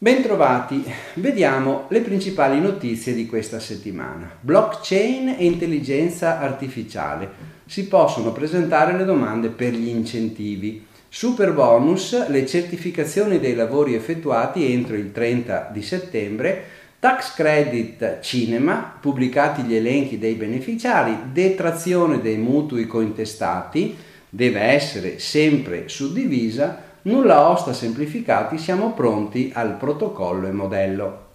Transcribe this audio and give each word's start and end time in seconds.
Bentrovati, 0.00 0.84
vediamo 1.14 1.86
le 1.90 2.00
principali 2.00 2.60
notizie 2.60 3.14
di 3.14 3.26
questa 3.26 3.60
settimana. 3.60 4.28
Blockchain 4.40 5.36
e 5.38 5.44
intelligenza 5.44 6.40
artificiale. 6.40 7.30
Si 7.66 7.86
possono 7.86 8.32
presentare 8.32 8.96
le 8.96 9.04
domande 9.04 9.50
per 9.50 9.72
gli 9.72 9.88
incentivi. 9.88 10.84
Super 11.08 11.52
bonus, 11.52 12.28
le 12.28 12.44
certificazioni 12.44 13.38
dei 13.38 13.54
lavori 13.54 13.94
effettuati 13.94 14.72
entro 14.72 14.96
il 14.96 15.12
30 15.12 15.70
di 15.72 15.82
settembre, 15.82 16.64
tax 16.98 17.34
credit 17.34 18.18
cinema, 18.22 18.98
pubblicati 19.00 19.62
gli 19.62 19.74
elenchi 19.74 20.18
dei 20.18 20.34
beneficiari, 20.34 21.16
detrazione 21.32 22.20
dei 22.20 22.36
mutui 22.36 22.86
cointestati, 22.86 24.06
deve 24.30 24.60
essere 24.60 25.18
sempre 25.18 25.88
suddivisa, 25.88 26.82
nulla 27.02 27.48
osta 27.48 27.72
semplificati, 27.72 28.58
siamo 28.58 28.92
pronti 28.92 29.50
al 29.54 29.76
protocollo 29.76 30.46
e 30.46 30.52
modello. 30.52 31.26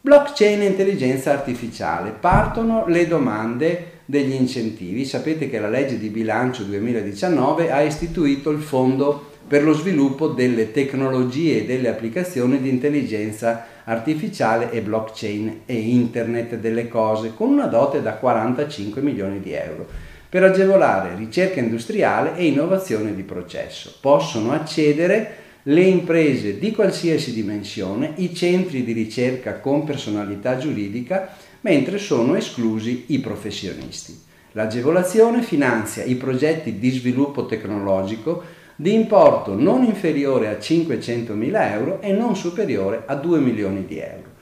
Blockchain 0.00 0.62
e 0.62 0.66
intelligenza 0.66 1.32
artificiale. 1.32 2.10
Partono 2.10 2.86
le 2.86 3.08
domande 3.08 3.94
degli 4.04 4.32
incentivi. 4.32 5.04
Sapete 5.04 5.50
che 5.50 5.58
la 5.58 5.68
legge 5.68 5.98
di 5.98 6.08
bilancio 6.08 6.62
2019 6.62 7.72
ha 7.72 7.82
istituito 7.82 8.50
il 8.50 8.60
Fondo 8.60 9.34
per 9.46 9.62
lo 9.62 9.72
sviluppo 9.72 10.28
delle 10.28 10.72
tecnologie 10.72 11.58
e 11.58 11.64
delle 11.66 11.88
applicazioni 11.88 12.60
di 12.60 12.68
intelligenza 12.68 13.66
artificiale 13.84 14.72
e 14.72 14.80
blockchain 14.80 15.60
e 15.66 15.74
internet 15.74 16.56
delle 16.56 16.88
cose 16.88 17.32
con 17.34 17.50
una 17.50 17.66
dote 17.66 18.02
da 18.02 18.14
45 18.14 19.00
milioni 19.02 19.40
di 19.40 19.52
euro 19.52 19.86
per 20.28 20.42
agevolare 20.42 21.14
ricerca 21.16 21.60
industriale 21.60 22.36
e 22.36 22.46
innovazione 22.46 23.14
di 23.14 23.22
processo. 23.22 23.94
Possono 24.00 24.52
accedere 24.52 25.44
le 25.68 25.82
imprese 25.82 26.58
di 26.58 26.70
qualsiasi 26.72 27.32
dimensione, 27.32 28.12
i 28.16 28.34
centri 28.34 28.84
di 28.84 28.92
ricerca 28.92 29.58
con 29.58 29.84
personalità 29.84 30.58
giuridica, 30.58 31.34
mentre 31.62 31.98
sono 31.98 32.36
esclusi 32.36 33.06
i 33.08 33.18
professionisti. 33.18 34.16
L'agevolazione 34.52 35.42
finanzia 35.42 36.04
i 36.04 36.14
progetti 36.14 36.78
di 36.78 36.90
sviluppo 36.90 37.46
tecnologico 37.46 38.42
di 38.76 38.94
importo 38.94 39.54
non 39.54 39.84
inferiore 39.84 40.48
a 40.48 40.58
500.000 40.58 41.72
euro 41.72 42.00
e 42.00 42.12
non 42.12 42.36
superiore 42.36 43.02
a 43.06 43.14
2 43.14 43.38
milioni 43.40 43.84
di 43.86 43.98
euro. 43.98 44.35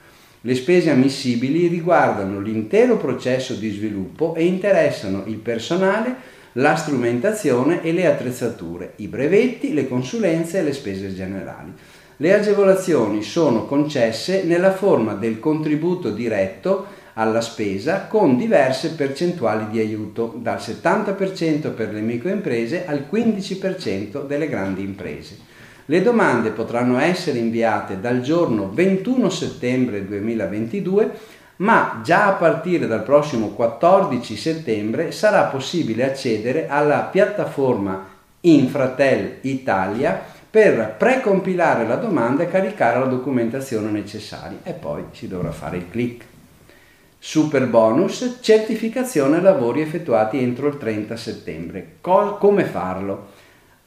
Le 0.45 0.53
spese 0.53 0.91
ammissibili 0.91 1.65
riguardano 1.65 2.39
l'intero 2.39 2.97
processo 2.97 3.55
di 3.55 3.71
sviluppo 3.71 4.35
e 4.35 4.45
interessano 4.45 5.23
il 5.25 5.37
personale, 5.37 6.15
la 6.51 6.75
strumentazione 6.75 7.81
e 7.81 7.91
le 7.91 8.05
attrezzature, 8.05 8.93
i 8.97 9.07
brevetti, 9.07 9.73
le 9.73 9.87
consulenze 9.87 10.59
e 10.59 10.61
le 10.61 10.73
spese 10.73 11.15
generali. 11.15 11.73
Le 12.17 12.33
agevolazioni 12.35 13.23
sono 13.23 13.65
concesse 13.65 14.43
nella 14.43 14.71
forma 14.71 15.15
del 15.15 15.39
contributo 15.39 16.11
diretto 16.11 16.85
alla 17.13 17.41
spesa 17.41 18.05
con 18.05 18.37
diverse 18.37 18.91
percentuali 18.91 19.65
di 19.71 19.79
aiuto, 19.79 20.35
dal 20.37 20.59
70% 20.59 21.73
per 21.73 21.91
le 21.91 22.01
microimprese 22.01 22.85
al 22.85 23.07
15% 23.11 24.27
delle 24.27 24.47
grandi 24.47 24.83
imprese. 24.83 25.54
Le 25.87 26.01
domande 26.01 26.49
potranno 26.49 26.97
essere 26.97 27.37
inviate 27.37 27.99
dal 27.99 28.21
giorno 28.21 28.71
21 28.71 29.29
settembre 29.29 30.03
2022, 30.07 31.11
ma 31.57 32.01
già 32.03 32.25
a 32.25 32.33
partire 32.33 32.87
dal 32.87 33.03
prossimo 33.03 33.49
14 33.49 34.35
settembre 34.35 35.11
sarà 35.11 35.43
possibile 35.43 36.05
accedere 36.05 36.67
alla 36.67 37.01
piattaforma 37.01 38.13
Infratel 38.41 39.37
Italia 39.41 40.19
per 40.49 40.95
precompilare 40.97 41.85
la 41.85 41.95
domanda 41.97 42.43
e 42.43 42.49
caricare 42.49 42.99
la 42.99 43.05
documentazione 43.05 43.91
necessaria 43.91 44.57
e 44.63 44.71
poi 44.71 45.03
si 45.11 45.27
dovrà 45.27 45.51
fare 45.51 45.77
il 45.77 45.89
clic. 45.89 46.23
Super 47.19 47.67
bonus, 47.67 48.37
certificazione 48.41 49.39
lavori 49.39 49.81
effettuati 49.81 50.39
entro 50.39 50.67
il 50.67 50.77
30 50.77 51.15
settembre. 51.15 51.87
Co- 52.01 52.37
come 52.39 52.63
farlo? 52.63 53.27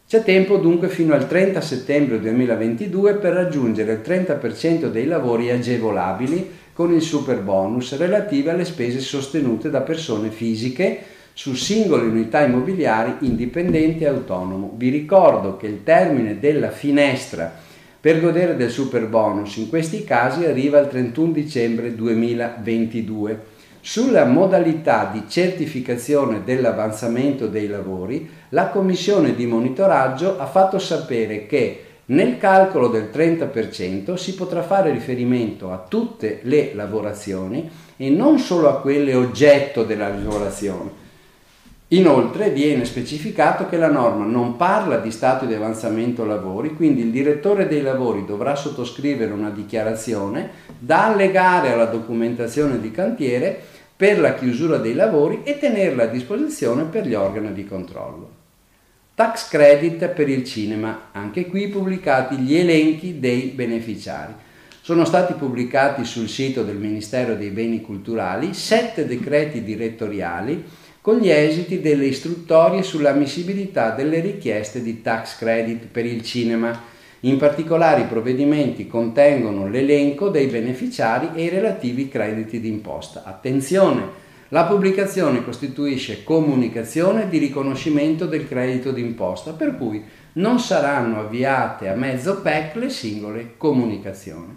C'è 0.08 0.24
tempo 0.24 0.56
dunque 0.56 0.88
fino 0.88 1.12
al 1.12 1.28
30 1.28 1.60
settembre 1.60 2.18
2022 2.18 3.16
per 3.16 3.34
raggiungere 3.34 3.92
il 3.92 4.00
30% 4.02 4.86
dei 4.86 5.04
lavori 5.04 5.50
agevolabili 5.50 6.50
con 6.72 6.94
il 6.94 7.02
super 7.02 7.42
bonus 7.42 7.94
relativi 7.94 8.48
alle 8.48 8.64
spese 8.64 9.00
sostenute 9.00 9.68
da 9.68 9.82
persone 9.82 10.30
fisiche 10.30 10.98
su 11.34 11.52
singole 11.52 12.06
unità 12.06 12.40
immobiliari 12.40 13.16
indipendenti 13.26 14.04
e 14.04 14.06
autonomo. 14.06 14.72
Vi 14.78 14.88
ricordo 14.88 15.58
che 15.58 15.66
il 15.66 15.82
termine 15.84 16.38
della 16.38 16.70
finestra 16.70 17.54
per 18.00 18.18
godere 18.18 18.56
del 18.56 18.70
super 18.70 19.06
bonus 19.08 19.56
in 19.56 19.68
questi 19.68 20.04
casi 20.04 20.46
arriva 20.46 20.78
il 20.78 20.88
31 20.88 21.32
dicembre 21.32 21.94
2022. 21.94 23.57
Sulla 23.80 24.24
modalità 24.24 25.08
di 25.12 25.24
certificazione 25.28 26.42
dell'avanzamento 26.44 27.46
dei 27.46 27.68
lavori, 27.68 28.28
la 28.50 28.68
commissione 28.68 29.34
di 29.34 29.46
monitoraggio 29.46 30.38
ha 30.38 30.46
fatto 30.46 30.78
sapere 30.78 31.46
che 31.46 31.84
nel 32.06 32.38
calcolo 32.38 32.88
del 32.88 33.10
30% 33.12 34.14
si 34.14 34.34
potrà 34.34 34.62
fare 34.62 34.90
riferimento 34.90 35.72
a 35.72 35.84
tutte 35.86 36.40
le 36.42 36.72
lavorazioni 36.74 37.70
e 37.96 38.10
non 38.10 38.38
solo 38.38 38.68
a 38.68 38.80
quelle 38.80 39.14
oggetto 39.14 39.84
della 39.84 40.08
lavorazione. 40.08 41.06
Inoltre 41.92 42.50
viene 42.50 42.84
specificato 42.84 43.66
che 43.66 43.78
la 43.78 43.90
norma 43.90 44.26
non 44.26 44.56
parla 44.56 44.98
di 44.98 45.10
stato 45.10 45.46
di 45.46 45.54
avanzamento 45.54 46.26
lavori, 46.26 46.74
quindi 46.74 47.00
il 47.00 47.10
direttore 47.10 47.66
dei 47.66 47.80
lavori 47.80 48.26
dovrà 48.26 48.54
sottoscrivere 48.54 49.32
una 49.32 49.48
dichiarazione 49.48 50.50
da 50.78 51.06
allegare 51.06 51.72
alla 51.72 51.86
documentazione 51.86 52.78
di 52.78 52.90
cantiere 52.90 53.58
per 53.96 54.20
la 54.20 54.34
chiusura 54.34 54.76
dei 54.76 54.92
lavori 54.92 55.40
e 55.44 55.58
tenerla 55.58 56.02
a 56.02 56.08
disposizione 56.08 56.84
per 56.84 57.06
gli 57.06 57.14
organi 57.14 57.54
di 57.54 57.64
controllo. 57.64 58.30
Tax 59.14 59.48
credit 59.48 60.08
per 60.08 60.28
il 60.28 60.44
cinema, 60.44 61.08
anche 61.12 61.46
qui 61.46 61.68
pubblicati 61.68 62.36
gli 62.36 62.54
elenchi 62.54 63.18
dei 63.18 63.46
beneficiari. 63.46 64.34
Sono 64.82 65.06
stati 65.06 65.32
pubblicati 65.32 66.04
sul 66.04 66.28
sito 66.28 66.62
del 66.62 66.76
Ministero 66.76 67.34
dei 67.34 67.50
Beni 67.50 67.80
Culturali 67.80 68.52
sette 68.52 69.06
decreti 69.06 69.64
direttoriali 69.64 70.64
con 71.08 71.20
gli 71.20 71.30
esiti 71.30 71.80
delle 71.80 72.04
istruttorie 72.04 72.82
sull'ammissibilità 72.82 73.92
delle 73.92 74.20
richieste 74.20 74.82
di 74.82 75.00
tax 75.00 75.38
credit 75.38 75.86
per 75.86 76.04
il 76.04 76.22
cinema 76.22 76.78
in 77.20 77.38
particolare 77.38 78.02
i 78.02 78.06
provvedimenti 78.06 78.86
contengono 78.86 79.66
l'elenco 79.68 80.28
dei 80.28 80.48
beneficiari 80.48 81.30
e 81.32 81.44
i 81.44 81.48
relativi 81.48 82.10
crediti 82.10 82.60
d'imposta. 82.60 83.22
Attenzione! 83.24 84.06
La 84.48 84.64
pubblicazione 84.64 85.42
costituisce 85.42 86.24
comunicazione 86.24 87.30
di 87.30 87.38
riconoscimento 87.38 88.26
del 88.26 88.46
credito 88.46 88.92
d'imposta, 88.92 89.52
per 89.52 89.78
cui 89.78 90.04
non 90.34 90.60
saranno 90.60 91.20
avviate 91.20 91.88
a 91.88 91.94
mezzo 91.94 92.42
PEC 92.42 92.74
le 92.74 92.90
singole 92.90 93.54
comunicazioni. 93.56 94.54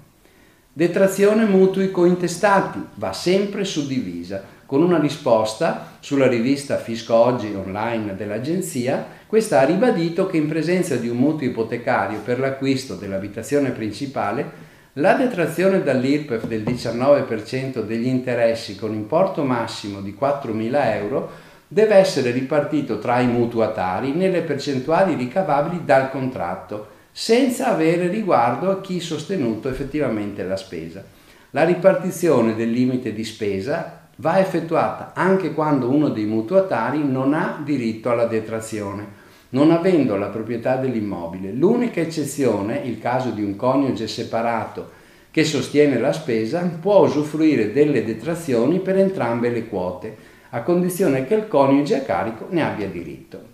Detrazione 0.73 1.45
mutui 1.45 1.91
cointestati 1.91 2.79
va 2.95 3.13
sempre 3.13 3.63
suddivisa 3.63 4.59
con 4.72 4.84
una 4.84 5.00
risposta 5.00 5.98
sulla 6.00 6.30
rivista 6.30 6.78
Fisco 6.78 7.14
Oggi 7.14 7.54
online 7.54 8.16
dell'agenzia, 8.16 9.06
questa 9.28 9.59
ha 9.59 9.66
ribadito 9.66 10.28
che 10.28 10.38
in 10.38 10.48
presenza 10.48 10.96
di 10.96 11.09
un 11.09 11.18
mutuo 11.18 11.46
ipotecario 11.46 12.20
per 12.20 12.40
l'acquisto 12.40 12.96
dell'abitazione 12.96 13.72
principale, 13.72 14.50
la 14.94 15.16
detrazione 15.16 15.84
dall'IRPEF 15.84 16.46
del 16.48 16.62
19% 16.62 17.82
degli 17.82 18.08
interessi 18.08 18.78
con 18.78 18.94
importo 18.94 19.44
massimo 19.44 20.00
di 20.00 20.16
4.000 20.18 20.94
euro 20.96 21.30
deve 21.68 21.96
essere 21.96 22.32
ripartito 22.32 22.97
tra 22.97 23.20
i 23.20 23.28
mutuatari 23.28 24.14
nelle 24.14 24.40
percentuali 24.40 25.16
ricavabili 25.16 25.84
dal 25.84 26.09
contratto, 26.09 26.88
senza 27.12 27.67
avere 27.67 28.08
riguardo 28.08 28.72
a 28.72 28.79
chi 28.79 29.02
sostenuto 29.02 29.67
effettivamente 29.67 30.46
la 30.46 30.56
spesa. 30.56 31.03
La 31.50 31.66
ripartizione 31.66 32.56
del 32.56 32.72
limite 32.72 33.12
di 33.12 33.26
spesa 33.26 34.01
va 34.22 34.40
effettuata 34.40 35.14
anche 35.16 35.52
quando 35.52 35.90
uno 35.90 36.09
dei 36.09 36.26
mutuatari 36.26 37.03
non 37.03 37.34
ha 37.34 37.59
diritto 37.66 38.12
alla 38.12 38.28
detrazione, 38.28 39.20
non 39.50 39.72
avendo 39.72 40.16
la 40.16 40.28
proprietà 40.28 40.76
dell'immobile. 40.76 41.52
L'unica 41.52 42.02
eccezione, 42.02 42.82
il 42.85 43.00
caso 43.00 43.32
di 43.32 43.44
un 43.44 43.56
coniuge 43.56 44.08
separato 44.08 45.00
che 45.32 45.44
sostiene 45.44 45.97
la 45.97 46.14
spesa, 46.14 46.62
può 46.79 47.03
usufruire 47.03 47.73
delle 47.73 48.06
detrazioni 48.06 48.79
per 48.79 48.97
entrambe 48.97 49.50
le 49.50 49.68
quote, 49.68 50.16
a 50.52 50.62
condizione 50.62 51.26
che 51.26 51.34
il 51.34 51.47
coniuge 51.47 51.96
a 51.96 52.02
carico 52.02 52.46
ne 52.52 52.64
abbia 52.64 52.88
diritto. 52.88 53.50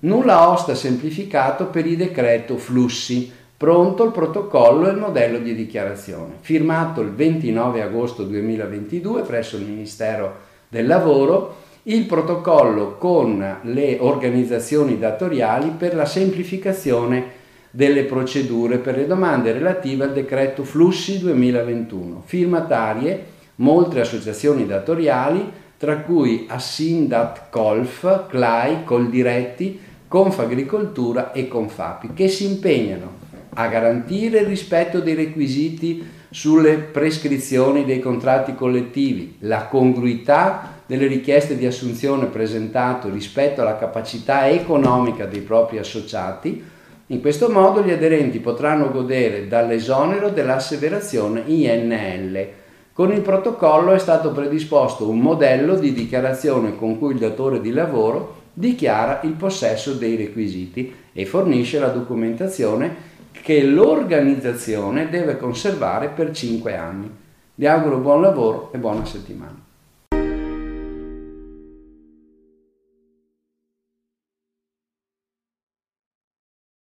Nulla 0.00 0.50
osta 0.50 0.76
semplificato 0.76 1.66
per 1.66 1.84
il 1.86 1.96
decreto 1.96 2.56
flussi, 2.58 3.32
Pronto 3.60 4.04
il 4.04 4.10
protocollo 4.12 4.88
e 4.88 4.92
il 4.92 4.96
modello 4.96 5.36
di 5.36 5.54
dichiarazione, 5.54 6.36
firmato 6.40 7.02
il 7.02 7.10
29 7.10 7.82
agosto 7.82 8.22
2022 8.22 9.20
presso 9.20 9.58
il 9.58 9.64
Ministero 9.64 10.34
del 10.66 10.86
Lavoro 10.86 11.56
il 11.82 12.06
protocollo 12.06 12.96
con 12.96 13.58
le 13.60 13.98
organizzazioni 14.00 14.98
datoriali 14.98 15.74
per 15.76 15.94
la 15.94 16.06
semplificazione 16.06 17.22
delle 17.70 18.04
procedure 18.04 18.78
per 18.78 18.96
le 18.96 19.06
domande 19.06 19.52
relative 19.52 20.04
al 20.04 20.14
decreto 20.14 20.64
Flussi 20.64 21.18
2021. 21.18 22.22
Firmatarie 22.24 23.24
molte 23.56 24.00
associazioni 24.00 24.64
datoriali, 24.64 25.52
tra 25.76 25.98
cui 25.98 26.46
Assindat 26.48 27.50
Colf, 27.50 28.26
CLAI, 28.26 28.84
Coldiretti, 28.84 29.78
Confagricoltura 30.08 31.32
e 31.32 31.46
Confapi, 31.46 32.14
che 32.14 32.28
si 32.28 32.46
impegnano 32.46 33.19
a 33.54 33.66
garantire 33.68 34.40
il 34.40 34.46
rispetto 34.46 35.00
dei 35.00 35.14
requisiti 35.14 36.18
sulle 36.30 36.76
prescrizioni 36.76 37.84
dei 37.84 37.98
contratti 37.98 38.54
collettivi, 38.54 39.36
la 39.40 39.64
congruità 39.64 40.82
delle 40.86 41.06
richieste 41.06 41.56
di 41.56 41.66
assunzione 41.66 42.26
presentate 42.26 43.10
rispetto 43.10 43.60
alla 43.60 43.76
capacità 43.76 44.48
economica 44.48 45.26
dei 45.26 45.40
propri 45.40 45.78
associati, 45.78 46.64
in 47.06 47.20
questo 47.20 47.48
modo 47.48 47.82
gli 47.82 47.90
aderenti 47.90 48.38
potranno 48.38 48.90
godere 48.90 49.48
dall'esonero 49.48 50.30
dell'asseverazione 50.30 51.42
INL. 51.46 52.48
Con 52.92 53.12
il 53.12 53.20
protocollo 53.20 53.92
è 53.92 53.98
stato 53.98 54.30
predisposto 54.30 55.08
un 55.08 55.18
modello 55.18 55.74
di 55.74 55.92
dichiarazione 55.92 56.76
con 56.76 56.98
cui 56.98 57.12
il 57.12 57.18
datore 57.18 57.60
di 57.60 57.72
lavoro 57.72 58.38
dichiara 58.52 59.20
il 59.24 59.32
possesso 59.32 59.94
dei 59.94 60.16
requisiti 60.16 60.92
e 61.12 61.26
fornisce 61.26 61.80
la 61.80 61.88
documentazione 61.88 63.09
che 63.32 63.62
l'organizzazione 63.64 65.08
deve 65.08 65.36
conservare 65.36 66.08
per 66.08 66.32
5 66.32 66.76
anni. 66.76 67.10
Vi 67.54 67.66
auguro 67.66 67.98
buon 67.98 68.20
lavoro 68.20 68.70
e 68.72 68.78
buona 68.78 69.04
settimana. 69.04 69.68